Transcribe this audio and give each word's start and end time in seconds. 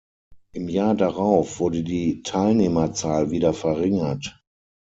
Im 0.53 0.67
Jahr 0.67 0.95
darauf 0.95 1.59
wurde 1.59 1.83
die 1.83 2.23
Teilnehmerzahl 2.23 3.29
wieder 3.29 3.53
verringert. 3.53 4.41